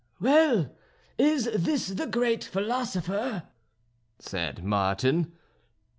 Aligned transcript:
"Well! 0.19 0.71
is 1.19 1.47
this 1.53 1.89
the 1.89 2.07
great 2.07 2.43
philosopher?" 2.43 3.43
said 4.17 4.63
Martin. 4.63 5.33